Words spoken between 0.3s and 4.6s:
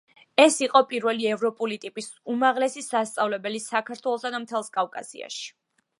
ეს იყო პირველი ევროპული ტიპის უმაღლესი სასწავლებელი საქართველოსა და